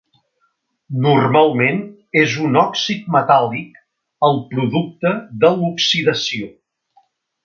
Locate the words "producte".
4.55-5.13